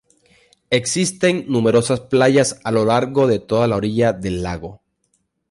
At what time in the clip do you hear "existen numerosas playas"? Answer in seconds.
0.71-2.59